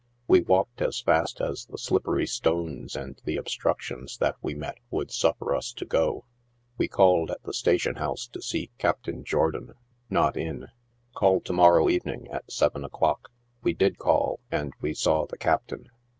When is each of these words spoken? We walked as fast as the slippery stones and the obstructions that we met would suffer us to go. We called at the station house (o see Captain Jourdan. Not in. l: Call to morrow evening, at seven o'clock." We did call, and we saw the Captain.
We 0.27 0.41
walked 0.41 0.81
as 0.81 0.99
fast 0.99 1.39
as 1.41 1.67
the 1.67 1.77
slippery 1.77 2.25
stones 2.25 2.95
and 2.95 3.21
the 3.23 3.37
obstructions 3.37 4.17
that 4.17 4.35
we 4.41 4.55
met 4.55 4.79
would 4.89 5.11
suffer 5.11 5.53
us 5.53 5.71
to 5.73 5.85
go. 5.85 6.25
We 6.75 6.87
called 6.87 7.29
at 7.29 7.43
the 7.43 7.53
station 7.53 7.97
house 7.97 8.27
(o 8.35 8.39
see 8.39 8.71
Captain 8.79 9.23
Jourdan. 9.23 9.75
Not 10.09 10.37
in. 10.37 10.63
l: 10.63 10.67
Call 11.13 11.39
to 11.41 11.53
morrow 11.53 11.87
evening, 11.87 12.27
at 12.29 12.51
seven 12.51 12.83
o'clock." 12.83 13.29
We 13.61 13.75
did 13.75 13.99
call, 13.99 14.39
and 14.49 14.73
we 14.81 14.95
saw 14.95 15.27
the 15.27 15.37
Captain. 15.37 15.87